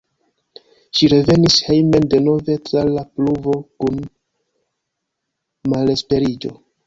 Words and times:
Ŝi 0.99 1.09
revenis 1.11 1.57
hejmen 1.65 2.07
denove 2.13 2.55
tra 2.69 2.83
la 2.95 3.03
pluvo 3.19 3.53
kun 3.83 4.01
malesperiĝo. 5.75 6.57